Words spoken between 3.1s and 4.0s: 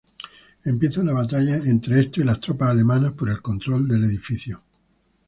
por el control